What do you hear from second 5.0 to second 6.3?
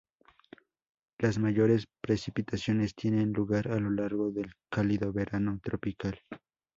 verano tropical.